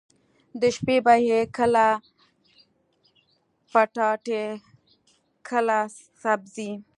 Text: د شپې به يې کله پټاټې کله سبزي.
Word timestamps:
د 0.61 0.61
شپې 0.75 0.97
به 1.05 1.13
يې 1.27 1.39
کله 1.57 1.87
پټاټې 3.71 4.45
کله 5.49 5.79
سبزي. 6.21 6.71